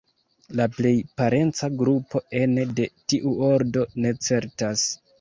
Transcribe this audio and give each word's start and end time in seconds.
La 0.59 0.65
plej 0.77 0.93
parenca 1.19 1.69
grupo 1.83 2.23
ene 2.41 2.67
de 2.83 2.91
tiu 3.13 3.39
ordo, 3.53 3.89
ne 4.03 4.19
certas. 4.31 4.93